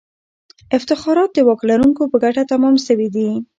[0.77, 3.29] افتخارات د واک لرونکو په ګټه تمام سوي دي.